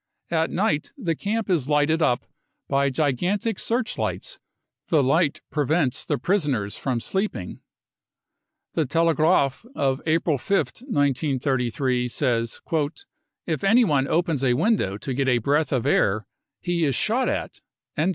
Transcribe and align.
At 0.31 0.49
night 0.49 0.93
*he 0.97 1.13
camp 1.13 1.47
is 1.47 1.69
lighted 1.69 2.01
up 2.01 2.25
by 2.67 2.89
gigantic 2.89 3.59
searchlights; 3.59 4.39
the 4.87 5.03
light 5.03 5.41
prevents 5.51 6.05
the 6.07 6.17
prisoners 6.17 6.75
from 6.75 6.99
sleeping. 6.99 7.59
The 8.73 8.87
Telegraaf 8.87 9.63
of 9.75 10.01
April 10.07 10.39
5th, 10.39 10.81
1933, 10.81 12.07
says: 12.07 12.61
44 12.67 12.89
If 13.45 13.63
anyone 13.63 14.07
opens 14.07 14.43
a 14.43 14.55
window 14.55 14.97
to 14.97 15.13
get 15.13 15.27
a 15.27 15.37
breath 15.37 15.71
of 15.71 15.85
air, 15.85 16.25
he 16.61 16.83
is 16.83 16.95
shot 16.95 17.29
at." 17.29 17.61